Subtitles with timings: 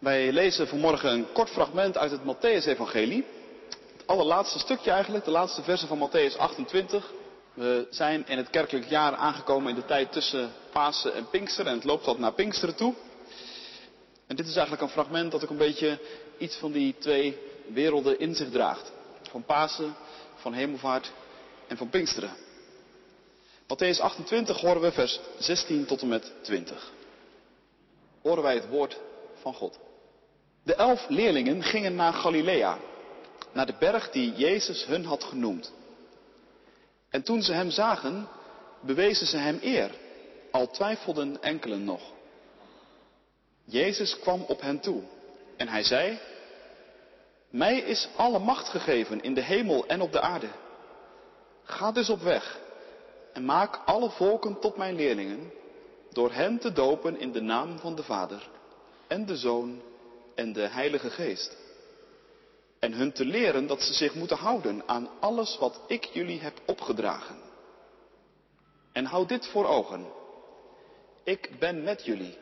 [0.00, 3.24] Wij lezen vanmorgen een kort fragment uit het Matthäus-evangelie.
[3.68, 7.12] Het allerlaatste stukje eigenlijk, de laatste versen van Matthäus 28.
[7.54, 11.76] We zijn in het kerkelijk jaar aangekomen in de tijd tussen Pasen en Pinksteren en
[11.76, 12.94] het loopt wat naar Pinksteren toe.
[14.26, 15.98] En dit is eigenlijk een fragment dat ook een beetje
[16.38, 18.92] iets van die twee werelden in zich draagt.
[19.30, 19.94] Van Pasen,
[20.34, 21.12] van Hemelvaart
[21.66, 22.30] en van Pinksteren.
[23.62, 26.92] Matthäus 28 horen we vers 16 tot en met 20.
[28.22, 29.00] Horen wij het woord
[29.34, 29.78] van God.
[30.62, 32.78] De elf leerlingen gingen naar Galilea,
[33.52, 35.72] naar de berg die Jezus hun had genoemd.
[37.10, 38.28] En toen ze hem zagen,
[38.80, 39.90] bewezen ze hem eer,
[40.50, 42.02] al twijfelden enkelen nog.
[43.64, 45.02] Jezus kwam op hen toe
[45.56, 46.18] en hij zei,
[47.50, 50.48] Mij is alle macht gegeven in de hemel en op de aarde.
[51.62, 52.58] Ga dus op weg
[53.32, 55.52] en maak alle volken tot mijn leerlingen,
[56.10, 58.48] door hen te dopen in de naam van de Vader
[59.06, 59.80] en de Zoon
[60.40, 61.56] en de Heilige Geest.
[62.78, 66.60] En hun te leren dat ze zich moeten houden aan alles wat ik jullie heb
[66.66, 67.36] opgedragen.
[68.92, 70.06] En houd dit voor ogen.
[71.24, 72.38] Ik ben met jullie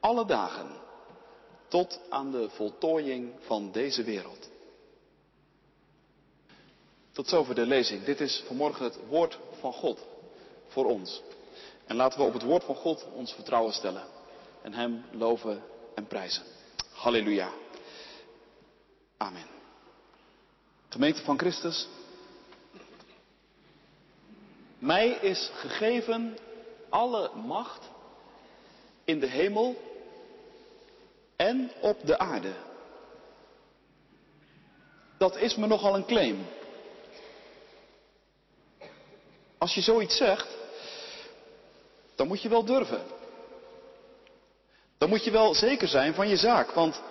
[0.00, 0.70] alle dagen
[1.68, 4.48] tot aan de voltooiing van deze wereld.
[7.12, 8.04] Tot zover de lezing.
[8.04, 10.06] Dit is vanmorgen het woord van God
[10.68, 11.22] voor ons.
[11.86, 14.04] En laten we op het woord van God ons vertrouwen stellen
[14.62, 15.62] en Hem loven
[15.94, 16.57] en prijzen.
[16.98, 17.52] Halleluja.
[19.16, 19.46] Amen.
[20.88, 21.88] Gemeente van Christus.
[24.78, 26.38] Mij is gegeven
[26.88, 27.88] alle macht
[29.04, 29.76] in de hemel
[31.36, 32.54] en op de aarde.
[35.18, 36.46] Dat is me nogal een claim.
[39.58, 40.56] Als je zoiets zegt,
[42.14, 43.17] dan moet je wel durven.
[44.98, 47.02] Dan moet je wel zeker zijn van je zaak, want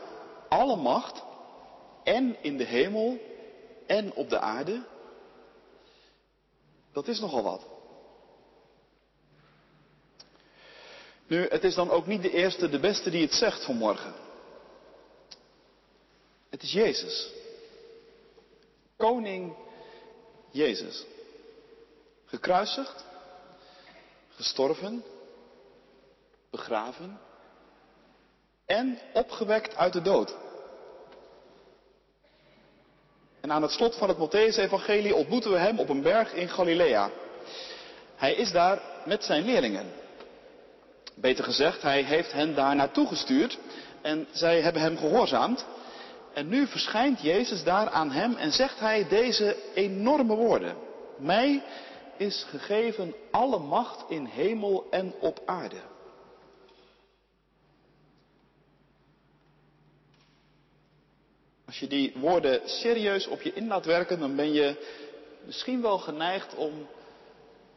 [0.49, 1.23] alle macht,
[2.03, 3.19] en in de hemel
[3.85, 4.85] en op de aarde,
[6.91, 7.65] dat is nogal wat.
[11.27, 14.13] Nu, het is dan ook niet de eerste, de beste die het zegt vanmorgen.
[16.49, 17.31] Het is Jezus.
[18.97, 19.55] Koning
[20.51, 21.05] Jezus.
[22.25, 23.05] Gekruisigd,
[24.29, 25.03] gestorven,
[26.49, 27.19] begraven
[28.67, 30.35] en opgewekt uit de dood.
[33.41, 37.09] En aan het slot van het Matthäus-evangelie ontmoeten we hem op een berg in Galilea.
[38.15, 39.85] Hij is daar met zijn leerlingen.
[41.15, 43.57] Beter gezegd, hij heeft hen daar naartoe gestuurd
[44.01, 45.65] en zij hebben hem gehoorzaamd.
[46.33, 50.75] En nu verschijnt Jezus daar aan hem en zegt hij deze enorme woorden.
[51.17, 51.63] Mij
[52.17, 55.79] is gegeven alle macht in hemel en op aarde.
[61.67, 64.75] Als je die woorden serieus op je in laat werken, dan ben je
[65.45, 66.87] misschien wel geneigd om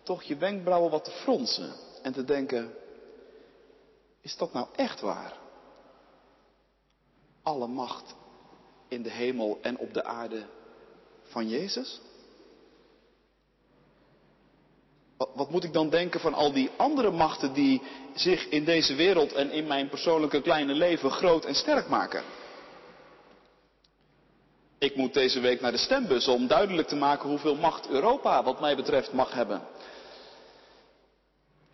[0.03, 2.75] toch je wenkbrauwen wat te fronsen en te denken,
[4.21, 5.37] is dat nou echt waar?
[7.43, 8.15] Alle macht
[8.89, 10.45] in de hemel en op de aarde
[11.23, 12.01] van Jezus?
[15.17, 17.83] Wat moet ik dan denken van al die andere machten die
[18.15, 22.25] zich in deze wereld en in mijn persoonlijke kleine leven groot en sterk maken?
[24.81, 28.61] Ik moet deze week naar de stembus om duidelijk te maken hoeveel macht Europa wat
[28.61, 29.63] mij betreft mag hebben.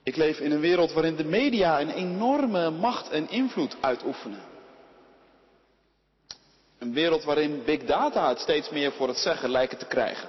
[0.03, 4.41] Ik leef in een wereld waarin de media een enorme macht en invloed uitoefenen.
[6.79, 10.29] Een wereld waarin big data het steeds meer voor het zeggen lijken te krijgen.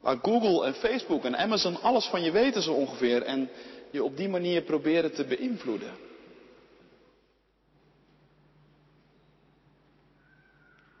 [0.00, 3.50] Waar Google en Facebook en Amazon alles van je weten zo ongeveer en
[3.90, 5.92] je op die manier proberen te beïnvloeden.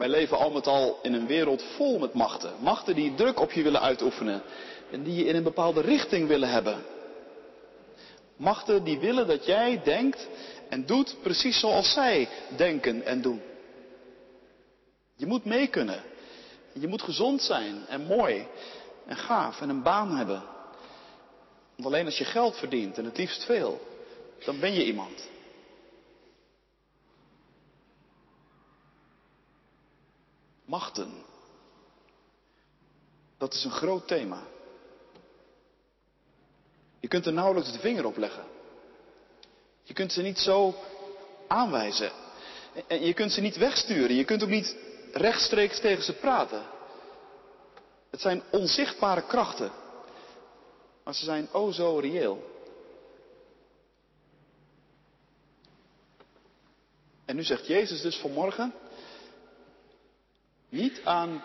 [0.04, 2.52] Wij leven al met al in een wereld vol met machten.
[2.60, 4.42] Machten die druk op je willen uitoefenen
[4.90, 6.84] en die je in een bepaalde richting willen hebben.
[8.36, 10.28] Machten die willen dat jij denkt
[10.68, 13.42] en doet precies zoals zij denken en doen.
[15.16, 16.02] Je moet mee kunnen.
[16.72, 18.46] Je moet gezond zijn en mooi
[19.06, 20.42] en gaaf en een baan hebben.
[21.74, 23.80] Want alleen als je geld verdient en het liefst veel,
[24.44, 25.32] dan ben je iemand.
[30.64, 31.12] Machten.
[33.38, 34.42] Dat is een groot thema.
[37.00, 38.44] Je kunt er nauwelijks de vinger op leggen.
[39.82, 40.74] Je kunt ze niet zo
[41.48, 42.10] aanwijzen.
[42.86, 44.16] En je kunt ze niet wegsturen.
[44.16, 44.76] Je kunt ook niet
[45.12, 46.62] rechtstreeks tegen ze praten.
[48.10, 49.72] Het zijn onzichtbare krachten.
[51.04, 52.52] Maar ze zijn o zo reëel.
[57.24, 58.74] En nu zegt Jezus dus vanmorgen,
[60.74, 61.42] niet aan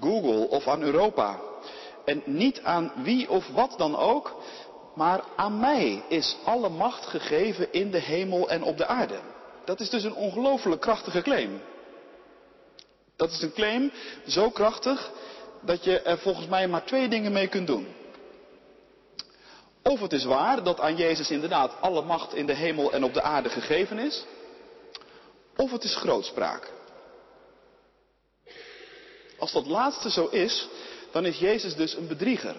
[0.00, 1.40] Google of aan Europa
[2.04, 4.42] en niet aan wie of wat dan ook,
[4.94, 9.18] maar aan mij is alle macht gegeven in de hemel en op de aarde.
[9.64, 11.60] Dat is dus een ongelooflijk krachtige claim.
[13.16, 13.92] Dat is een claim
[14.26, 15.10] zo krachtig
[15.60, 17.86] dat je er volgens mij maar twee dingen mee kunt doen.
[19.82, 23.14] Of het is waar dat aan Jezus inderdaad alle macht in de hemel en op
[23.14, 24.24] de aarde gegeven is.
[25.56, 26.75] Of het is grootspraak.
[29.38, 30.68] Als dat laatste zo is,
[31.10, 32.56] dan is Jezus dus een bedrieger.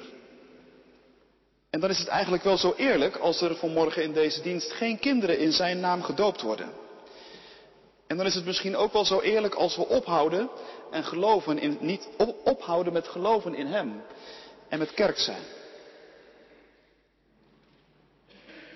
[1.69, 4.99] En dan is het eigenlijk wel zo eerlijk als er vanmorgen in deze dienst geen
[4.99, 6.73] kinderen in zijn naam gedoopt worden.
[8.07, 10.49] En dan is het misschien ook wel zo eerlijk als we ophouden
[10.91, 12.07] en geloven in, niet
[12.43, 14.03] ophouden met geloven in Hem
[14.69, 15.43] en met kerk zijn.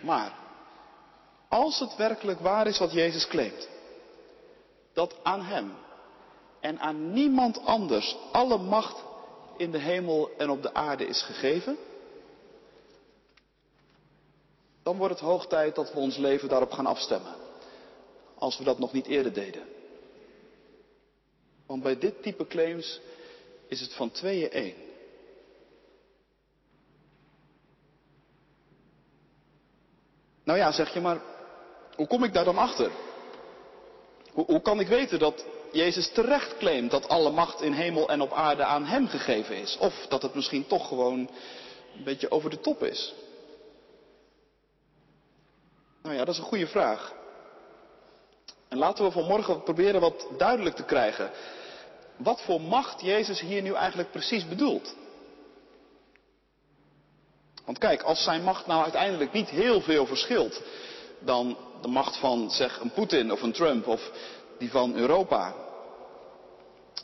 [0.02, 0.34] Maar
[1.50, 3.68] als het werkelijk waar is wat Jezus claimt,
[4.94, 5.74] dat aan Hem
[6.62, 9.04] en aan niemand anders alle macht
[9.58, 11.78] in de hemel en op de aarde is gegeven,
[14.84, 17.36] dan wordt het hoog tijd dat we ons leven daarop gaan afstemmen.
[18.36, 19.64] Als we dat nog niet eerder deden.
[21.66, 23.00] Want bij dit type claims
[23.68, 24.76] is het van tweeën één.
[30.44, 31.22] Nou ja, zeg je maar,
[31.96, 32.92] hoe kom ik daar dan achter?
[34.32, 38.22] Hoe, hoe kan ik weten dat Jezus terecht claimt dat alle macht in hemel en
[38.22, 39.78] op aarde aan Hem gegeven is?
[39.78, 41.20] Of dat het misschien toch gewoon
[41.98, 43.14] een beetje over de top is?
[46.04, 47.14] Nou ja, dat is een goede vraag.
[48.70, 51.32] En laten we vanmorgen proberen wat duidelijk te krijgen.
[52.18, 54.96] Wat voor macht Jezus hier nu eigenlijk precies bedoelt.
[57.66, 60.62] Want kijk, als zijn macht nou uiteindelijk niet heel veel verschilt
[61.20, 64.12] dan de macht van zeg een Poetin of een Trump of
[64.62, 65.54] die van Europa.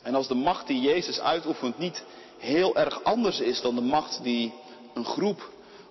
[0.02, 2.04] En als de macht die Jezus uitoefent niet
[2.38, 4.54] heel erg anders is dan de macht die
[4.94, 5.50] een groep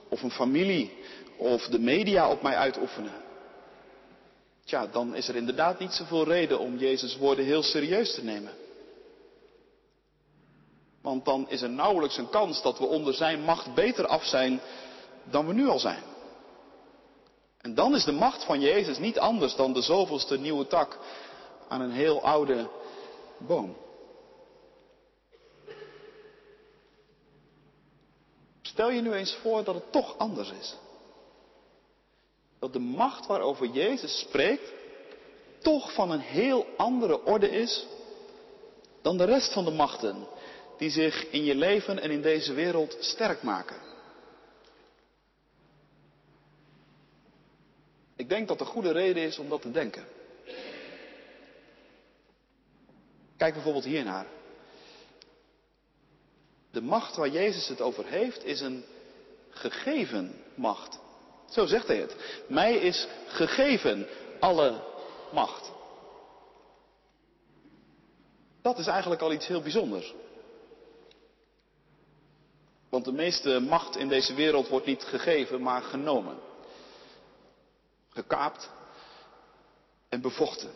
[0.10, 0.94] of een familie
[1.38, 3.14] of de media op mij uitoefenen.
[4.66, 8.54] Tja, dan is er inderdaad niet zoveel reden om Jezus' woorden heel serieus te nemen.
[11.02, 14.60] Want dan is er nauwelijks een kans dat we onder zijn macht beter af zijn
[15.24, 16.04] dan we nu al zijn.
[17.62, 20.98] En dan is de macht van Jezus niet anders dan de zoveelste nieuwe tak
[21.68, 22.70] aan een heel oude
[23.38, 23.76] boom.
[28.62, 30.76] Stel je nu eens voor dat het toch anders is.
[32.60, 34.74] Dat de macht waarover Jezus spreekt
[35.60, 37.86] toch van een heel andere orde is
[39.02, 40.28] dan de rest van de machten
[40.78, 43.78] die zich in je leven en in deze wereld sterk maken.
[48.16, 50.06] Ik denk dat er goede reden is om dat te denken.
[53.38, 54.26] Kijk bijvoorbeeld hiernaar.
[56.72, 58.86] De macht waar Jezus het over heeft is een
[59.50, 61.00] gegeven macht.
[61.50, 62.44] Zo zegt hij het.
[62.48, 64.08] Mij is gegeven
[64.40, 64.84] alle
[65.32, 65.72] macht.
[68.62, 70.14] Dat is eigenlijk al iets heel bijzonders.
[72.90, 76.38] Want de meeste macht in deze wereld wordt niet gegeven, maar genomen.
[78.10, 78.70] Gekaapt
[80.10, 80.72] en bevochten.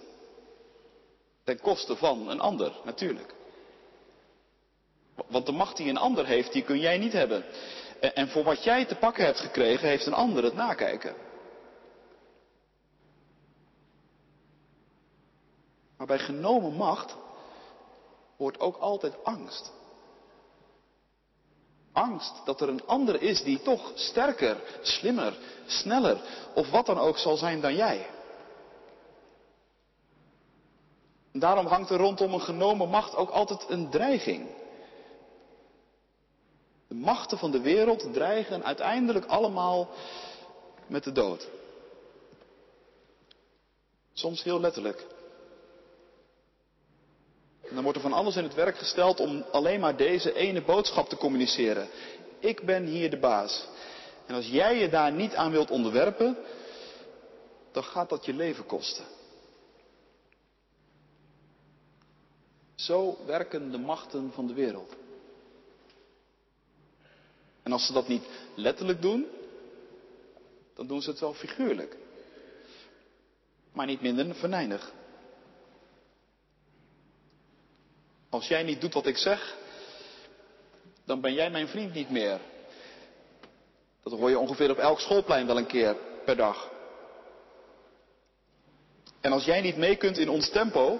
[1.44, 3.34] Ten koste van een ander, natuurlijk.
[5.28, 7.46] Want de macht die een ander heeft, die kun jij niet hebben.
[8.00, 11.16] En voor wat jij te pakken hebt gekregen, heeft een ander het nakijken.
[15.98, 17.16] Maar bij genomen macht
[18.38, 19.72] hoort ook altijd angst.
[21.92, 26.22] Angst dat er een ander is die toch sterker, slimmer, sneller
[26.56, 28.08] of wat dan ook zal zijn dan jij.
[31.20, 34.48] En daarom hangt er rondom een genomen macht ook altijd een dreiging.
[36.88, 39.90] De machten van de wereld dreigen uiteindelijk allemaal
[40.88, 41.48] met de dood.
[44.14, 45.06] Soms heel letterlijk.
[47.62, 50.62] En dan wordt er van alles in het werk gesteld om alleen maar deze ene
[50.62, 51.88] boodschap te communiceren.
[52.40, 53.68] Ik ben hier de baas.
[54.26, 56.38] En als jij je daar niet aan wilt onderwerpen,
[57.72, 59.06] dan gaat dat je leven kosten.
[62.82, 64.96] Zo werken de machten van de wereld.
[67.64, 68.24] En als ze dat niet
[68.56, 69.28] letterlijk doen,
[70.74, 71.98] dan doen ze het wel figuurlijk.
[73.74, 74.94] Maar niet minder venijnig.
[78.30, 79.58] Als jij niet doet wat ik zeg,
[81.06, 82.40] dan ben jij mijn vriend niet meer.
[84.04, 85.96] Dat hoor je ongeveer op elk schoolplein wel een keer
[86.26, 86.72] per dag.
[89.20, 91.00] En als jij niet mee kunt in ons tempo,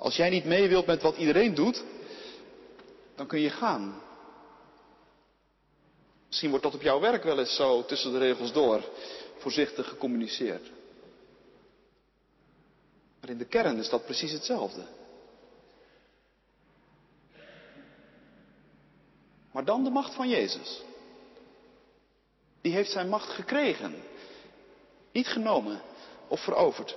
[0.00, 1.84] als jij niet mee wilt met wat iedereen doet,
[3.14, 4.02] dan kun je gaan.
[6.26, 8.84] Misschien wordt dat op jouw werk wel eens zo tussen de regels door
[9.38, 10.70] voorzichtig gecommuniceerd.
[13.20, 14.86] Maar in de kern is dat precies hetzelfde.
[19.52, 20.82] Maar dan de macht van Jezus.
[22.60, 23.94] Die heeft zijn macht gekregen.
[25.12, 25.82] Niet genomen
[26.28, 26.96] of veroverd.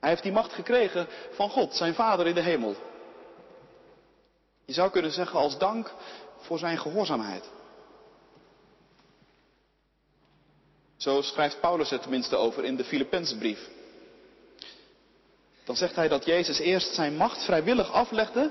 [0.00, 2.76] Hij heeft die macht gekregen van God, zijn Vader in de hemel.
[4.64, 5.92] Je zou kunnen zeggen als dank
[6.38, 7.44] voor zijn gehoorzaamheid.
[10.96, 13.68] Zo schrijft Paulus het tenminste over in de Filippenzenbrief.
[15.64, 18.50] Dan zegt hij dat Jezus eerst zijn macht vrijwillig aflegde.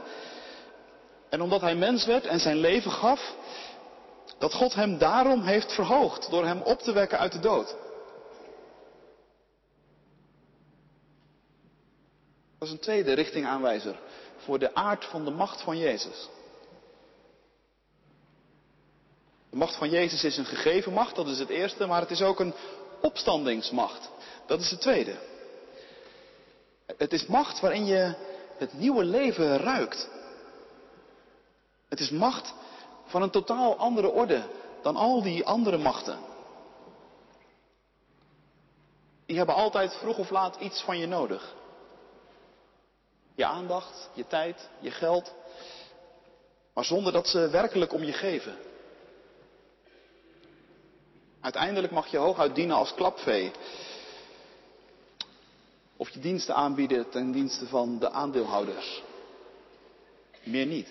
[1.30, 3.36] En omdat hij mens werd en zijn leven gaf,
[4.38, 7.75] dat God hem daarom heeft verhoogd door hem op te wekken uit de dood.
[12.65, 14.00] Dat is een tweede richtingaanwijzer
[14.38, 16.29] voor de aard van de macht van Jezus.
[19.50, 22.22] De macht van Jezus is een gegeven macht, dat is het eerste, maar het is
[22.22, 22.53] ook een
[23.01, 24.10] opstandingsmacht.
[24.45, 25.15] Dat is het tweede.
[26.86, 28.15] Het is macht waarin je
[28.57, 30.10] het nieuwe leven ruikt.
[31.89, 32.53] Het is macht
[33.05, 34.43] van een totaal andere orde
[34.81, 36.19] dan al die andere machten.
[39.25, 41.63] Die hebben altijd vroeg of laat iets van je nodig.
[43.36, 45.34] Je aandacht, je tijd, je geld.
[46.74, 48.58] Maar zonder dat ze werkelijk om je geven.
[51.42, 53.51] Uiteindelijk mag je hooguit dienen als klapvee.
[55.98, 59.04] Of je diensten aanbieden ten dienste van de aandeelhouders.
[60.44, 60.89] Meer niet.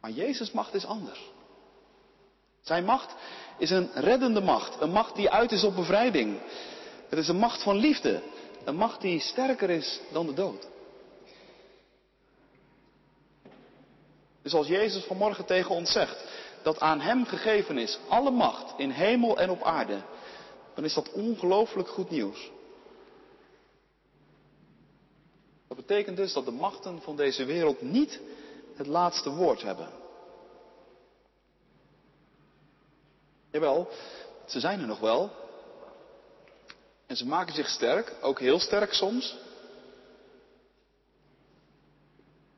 [0.00, 1.32] Maar Jezus' macht is anders.
[2.60, 3.14] Zijn macht
[3.58, 4.80] is een reddende macht.
[4.80, 6.40] Een macht die uit is op bevrijding.
[7.08, 8.22] Het is een macht van liefde.
[8.64, 10.68] Een macht die sterker is dan de dood.
[14.42, 16.24] Dus als Jezus vanmorgen tegen ons zegt
[16.62, 20.02] dat aan Hem gegeven is alle macht in hemel en op aarde,
[20.74, 22.50] dan is dat ongelooflijk goed nieuws.
[25.68, 28.20] Dat betekent dus dat de machten van deze wereld niet
[28.76, 29.88] het laatste woord hebben.
[33.50, 33.88] Jawel,
[34.46, 35.30] ze zijn er nog wel.
[37.06, 39.36] En ze maken zich sterk, ook heel sterk soms.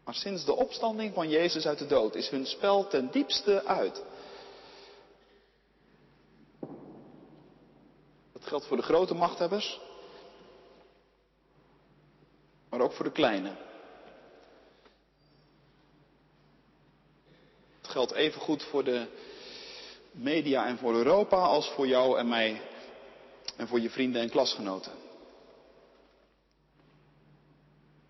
[0.04, 4.02] Maar sinds de opstanding van Jezus uit de dood is hun spel ten diepste uit.
[8.32, 9.80] Dat geldt voor de grote machthebbers,
[12.68, 13.52] maar ook voor de kleine.
[17.80, 19.06] Het geldt even goed voor de
[20.10, 22.60] media en voor Europa als voor jou en mij
[23.56, 24.92] en voor je vrienden en klasgenoten.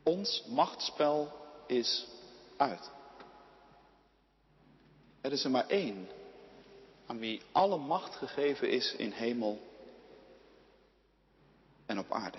[0.03, 1.33] Ons machtsspel
[1.67, 2.07] is
[2.57, 2.91] uit.
[5.21, 6.09] Er is er maar één
[7.07, 9.61] aan wie alle macht gegeven is in hemel
[11.87, 12.39] en op aarde.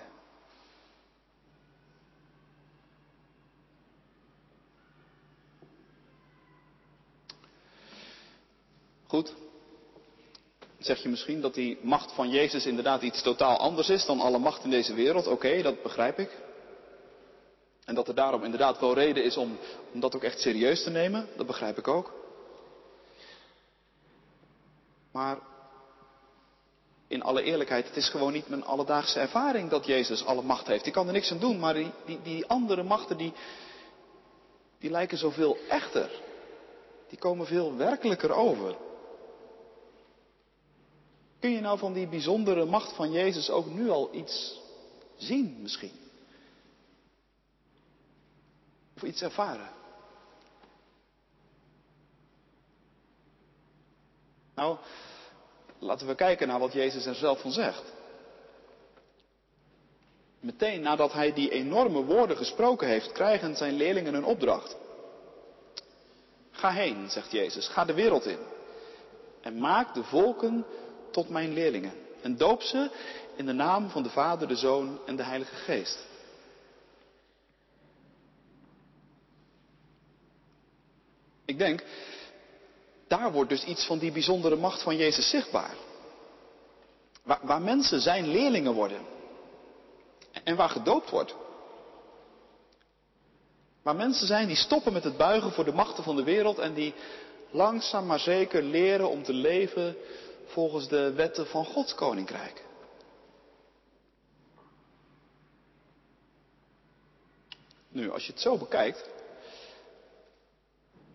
[9.06, 9.34] Goed.
[10.78, 14.38] Zeg je misschien dat die macht van Jezus inderdaad iets totaal anders is dan alle
[14.38, 15.26] macht in deze wereld?
[15.26, 16.30] Oké, dat begrijp ik.
[17.84, 19.58] En dat er daarom inderdaad wel reden is om,
[19.92, 22.12] om dat ook echt serieus te nemen, dat begrijp ik ook.
[25.12, 25.38] Maar
[27.08, 30.86] in alle eerlijkheid, het is gewoon niet mijn alledaagse ervaring dat Jezus alle macht heeft.
[30.86, 33.32] Ik kan er niks aan doen, maar die, die, die andere machten die,
[34.78, 36.10] die lijken zoveel echter.
[37.08, 38.76] Die komen veel werkelijker over.
[41.40, 44.60] Kun je nou van die bijzondere macht van Jezus ook nu al iets
[45.16, 45.92] zien misschien?
[48.96, 49.70] Of iets ervaren?
[54.54, 54.76] Nou,
[55.78, 57.92] laten we kijken naar wat Jezus er zelf van zegt.
[60.40, 64.76] Meteen nadat hij die enorme woorden gesproken heeft, krijgen zijn leerlingen een opdracht.
[66.50, 68.38] Ga heen, zegt Jezus, ga de wereld in.
[69.40, 70.66] En maak de volken
[71.18, 71.92] tot mijn leerlingen.
[72.22, 72.90] En doop ze
[73.36, 75.98] in de naam van de Vader, de Zoon en de Heilige Geest.
[81.44, 81.84] Ik denk,
[83.08, 85.74] daar wordt dus iets van die bijzondere macht van Jezus zichtbaar.
[87.22, 89.00] Waar, waar mensen zijn leerlingen worden.
[90.44, 91.34] En waar gedoopt wordt.
[93.82, 96.74] Waar mensen zijn die stoppen met het buigen voor de machten van de wereld en
[96.74, 96.94] die
[97.50, 99.96] langzaam maar zeker leren om te leven
[100.48, 102.64] volgens de wetten van Gods koninkrijk.
[107.88, 109.08] Nu, als je het zo bekijkt,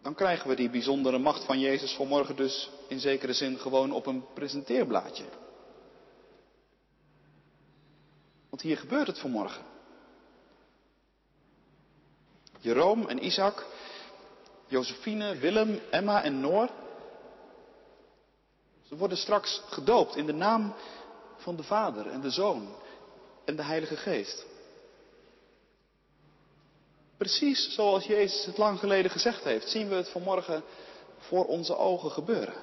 [0.02, 4.06] dan krijgen we die bijzondere macht van Jezus vanmorgen dus in zekere zin gewoon op
[4.06, 5.26] een presenteerblaadje.
[8.50, 9.64] Want hier gebeurt het vanmorgen.
[12.60, 13.66] Jeroen en Isaac,
[14.68, 16.70] Josephine, Willem, Emma en Noor.
[18.84, 20.74] Ze worden straks gedoopt in de naam
[21.38, 22.76] van de Vader en de Zoon
[23.46, 24.46] en de Heilige Geest.
[27.18, 30.64] Precies zoals Jezus het lang geleden gezegd heeft, zien we het vanmorgen
[31.18, 32.56] voor onze ogen gebeuren.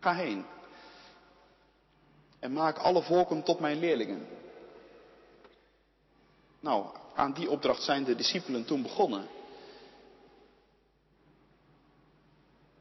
[0.00, 0.46] Ga heen
[2.38, 4.26] en maak alle volken tot mijn leerlingen.
[6.60, 9.28] Nou, aan die opdracht zijn de discipelen toen begonnen.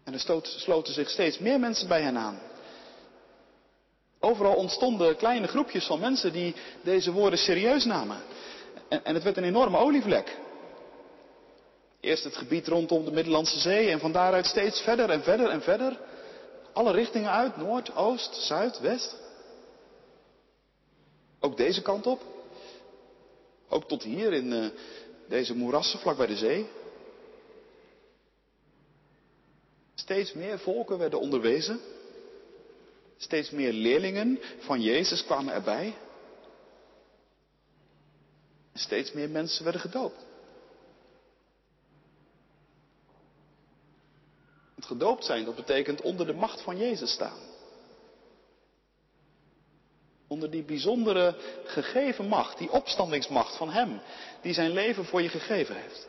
[0.09, 2.39] En er sloten zich steeds meer mensen bij hen aan.
[4.19, 8.21] Overal ontstonden kleine groepjes van mensen die deze woorden serieus namen.
[8.87, 10.37] En, en het werd een enorme olievlek.
[11.99, 15.61] Eerst het gebied rondom de Middellandse Zee en van daaruit steeds verder en verder en
[15.61, 15.99] verder.
[16.73, 19.15] Alle richtingen uit, noord, oost, zuid, west.
[21.39, 22.21] Ook deze kant op.
[23.67, 24.65] Ook tot hier in uh,
[25.27, 26.67] deze moerassen vlak bij de zee.
[30.09, 31.79] Steeds meer volken werden onderwezen.
[33.17, 35.97] Steeds meer leerlingen van Jezus kwamen erbij.
[38.73, 40.25] Steeds meer mensen werden gedoopt.
[44.75, 47.39] Het gedoopt zijn, dat betekent onder de macht van Jezus staan.
[50.27, 51.35] Onder die bijzondere
[51.65, 54.01] gegeven macht, die opstandingsmacht van Hem,
[54.41, 56.07] die zijn leven voor je gegeven heeft.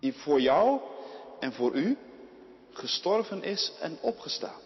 [0.00, 0.96] Die voor jou
[1.38, 1.96] en voor u
[2.72, 4.60] gestorven is en opgestaan.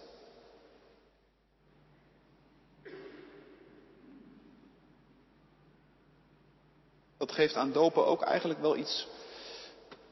[7.17, 9.07] Dat geeft aan dopen ook eigenlijk wel iets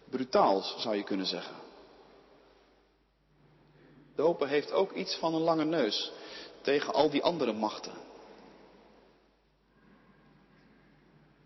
[0.05, 1.57] brutaals, zou je kunnen zeggen.
[4.15, 6.13] Dopen heeft ook iets van een lange neus
[6.61, 7.93] tegen al die andere machten.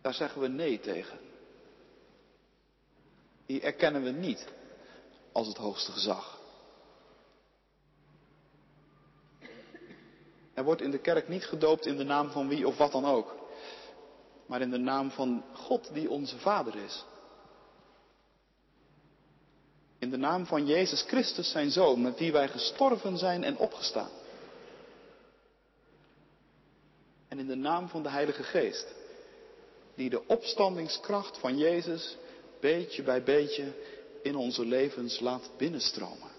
[0.00, 1.18] Daar zeggen we nee tegen.
[3.46, 4.46] Die erkennen we niet
[5.34, 6.38] als het hoogste gezag.
[10.54, 13.04] Er wordt in de kerk niet gedoopt in de naam van wie of wat dan
[13.04, 13.34] ook,
[14.46, 17.04] maar in de naam van God die onze Vader is.
[19.98, 24.10] In de naam van Jezus Christus, zijn Zoon, met wie wij gestorven zijn en opgestaan.
[27.28, 28.94] En in de naam van de Heilige Geest,
[29.94, 32.16] die de opstandingskracht van Jezus
[32.60, 33.72] beetje bij beetje
[34.24, 36.30] in onze levens laat binnenstromen.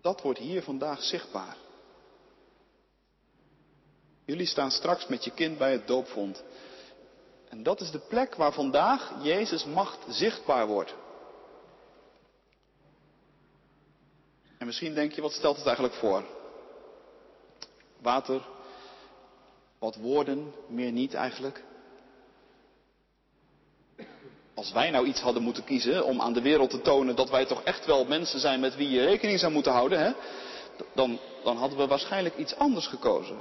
[0.00, 1.56] Dat wordt hier vandaag zichtbaar.
[4.24, 6.42] Jullie staan straks met je kind bij het doopvond.
[7.48, 10.94] En dat is de plek waar vandaag Jezus macht zichtbaar wordt.
[14.58, 16.24] En misschien denk je, wat stelt het eigenlijk voor?
[17.98, 18.48] Water,
[19.78, 21.64] wat woorden, meer niet eigenlijk.
[24.56, 27.44] Als wij nou iets hadden moeten kiezen om aan de wereld te tonen dat wij
[27.44, 30.12] toch echt wel mensen zijn met wie je rekening zou moeten houden, hè,
[30.94, 33.36] dan, dan hadden we waarschijnlijk iets anders gekozen.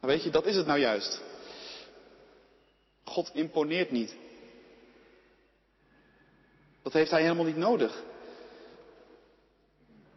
[0.00, 1.22] Maar weet je, dat is het nou juist.
[3.04, 4.16] God imponeert niet.
[6.82, 8.02] Dat heeft hij helemaal niet nodig.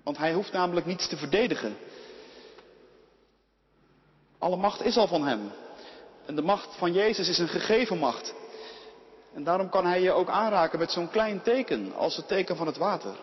[0.04, 1.78] Want hij hoeft namelijk niets te verdedigen.
[4.38, 5.52] Alle macht is al van hem.
[6.26, 8.34] En de macht van Jezus is een gegeven macht.
[9.34, 12.68] En daarom kan hij je ook aanraken met zo'n klein teken als het teken van
[12.68, 13.16] het water.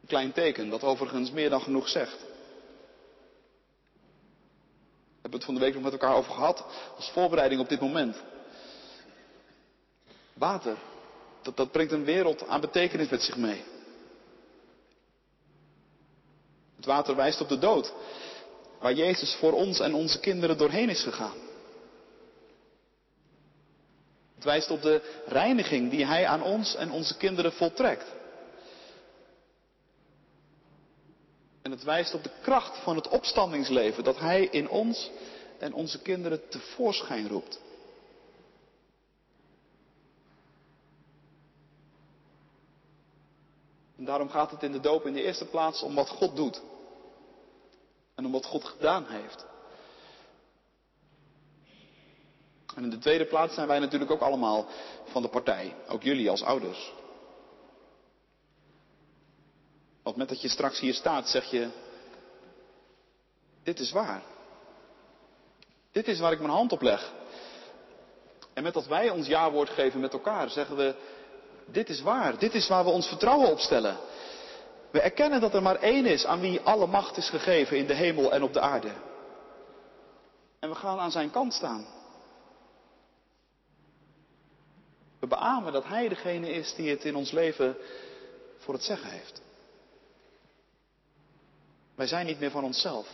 [0.00, 2.20] Een klein teken dat overigens meer dan genoeg zegt.
[5.26, 6.64] We hebben het van de week nog met elkaar over gehad
[6.96, 8.22] als voorbereiding op dit moment.
[10.32, 10.76] Water,
[11.42, 13.64] dat, dat brengt een wereld aan betekenis met zich mee.
[16.76, 17.92] Het water wijst op de dood,
[18.78, 21.36] waar Jezus voor ons en onze kinderen doorheen is gegaan.
[24.34, 28.14] Het wijst op de reiniging die Hij aan ons en onze kinderen voltrekt.
[31.62, 35.10] En het wijst op de kracht van het opstandingsleven dat Hij in ons
[35.58, 37.60] en onze kinderen tevoorschijn roept.
[44.06, 46.62] daarom gaat het in de doop in de eerste plaats om wat God doet.
[48.16, 49.46] En om wat God gedaan heeft.
[52.74, 54.66] En in de tweede plaats zijn wij natuurlijk ook allemaal
[55.04, 55.76] van de partij.
[55.88, 56.92] Ook jullie als ouders.
[60.02, 61.68] Want met dat je straks hier staat, zeg je,
[63.62, 64.22] dit is waar.
[65.92, 67.12] Dit is waar ik mijn hand op leg.
[68.54, 70.94] En met dat wij ons ja-woord geven met elkaar, zeggen we,
[71.66, 73.96] dit is waar, dit is waar we ons vertrouwen op stellen.
[74.96, 77.94] We erkennen dat er maar één is aan wie alle macht is gegeven in de
[77.94, 78.92] hemel en op de aarde.
[80.58, 81.86] En we gaan aan zijn kant staan.
[85.18, 87.76] We beamen dat Hij degene is die het in ons leven
[88.58, 89.40] voor het zeggen heeft.
[91.94, 93.08] Wij zijn niet meer van onszelf.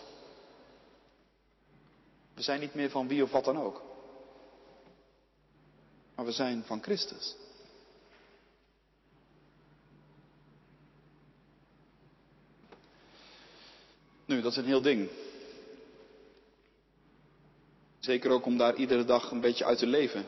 [2.35, 3.83] We zijn niet meer van wie of wat dan ook.
[6.15, 7.37] Maar we zijn van Christus.
[14.33, 15.09] Nu, dat is een heel ding.
[17.99, 20.27] Zeker ook om daar iedere dag een beetje uit te leven.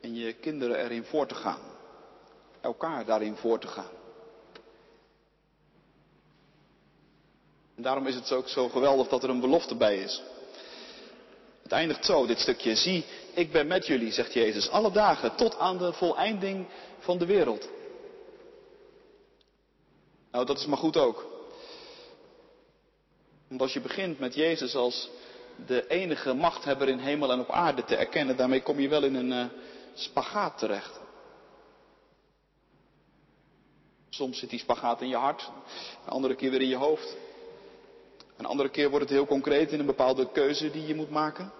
[0.00, 1.60] En je kinderen erin voor te gaan.
[2.60, 3.90] Elkaar daarin voor te gaan.
[7.76, 10.22] En daarom is het ook zo geweldig dat er een belofte bij is.
[11.62, 12.74] Het eindigt zo, dit stukje.
[12.74, 16.66] Zie, ik ben met jullie, zegt Jezus, alle dagen tot aan de voleinding
[16.98, 17.68] van de wereld.
[20.30, 21.35] Nou, dat is maar goed ook.
[23.48, 25.10] Want als je begint met Jezus als
[25.66, 29.14] de enige machthebber in hemel en op aarde te erkennen, daarmee kom je wel in
[29.14, 29.46] een uh,
[29.94, 31.00] spagaat terecht.
[34.08, 35.50] Soms zit die spagaat in je hart,
[36.04, 37.16] een andere keer weer in je hoofd.
[38.36, 41.52] Een andere keer wordt het heel concreet in een bepaalde keuze die je moet maken.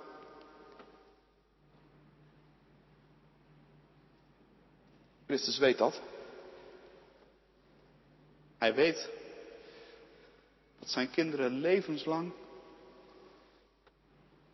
[5.27, 6.01] Christus weet dat.
[8.59, 9.11] Hij weet
[10.79, 12.33] dat zijn kinderen levenslang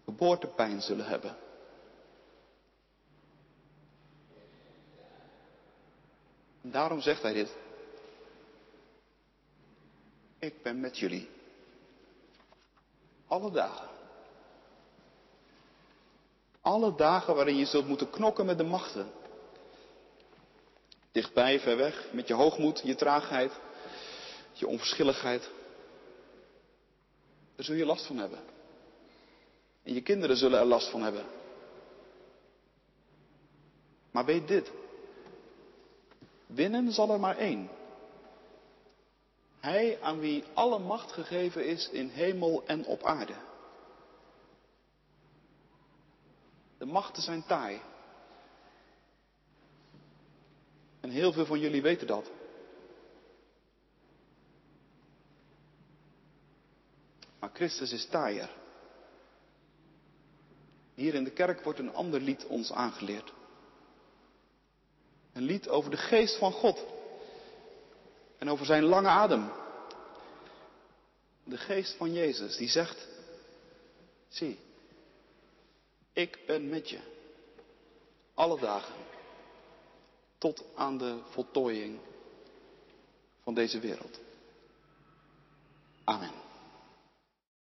[0.04, 1.36] geboortepijn zullen hebben.
[6.62, 7.56] En daarom zegt hij dit.
[10.38, 11.30] Ik ben met jullie.
[13.26, 13.88] Alle dagen.
[16.60, 19.10] Alle dagen waarin je zult moeten knokken met de machten.
[21.12, 23.52] Dichtbij, ver weg, met je hoogmoed, je traagheid,
[24.52, 25.50] je onverschilligheid.
[27.54, 28.40] Daar zul je last van hebben.
[29.82, 31.24] En je kinderen zullen er last van hebben.
[34.10, 34.72] Maar weet dit.
[36.46, 37.68] Winnen zal er maar één.
[39.60, 43.34] Hij aan wie alle macht gegeven is in hemel en op aarde.
[46.78, 47.80] De machten zijn taai.
[51.00, 52.30] En heel veel van jullie weten dat.
[57.62, 58.50] Christus is taaier.
[60.94, 63.32] Hier in de kerk wordt een ander lied ons aangeleerd.
[65.32, 66.84] Een lied over de geest van God.
[68.38, 69.50] En over zijn lange adem.
[71.44, 73.08] De geest van Jezus die zegt,
[74.28, 74.58] zie,
[76.12, 77.00] ik ben met je.
[78.34, 78.94] Alle dagen.
[80.38, 81.98] Tot aan de voltooiing
[83.42, 84.20] van deze wereld.
[86.04, 86.41] Amen.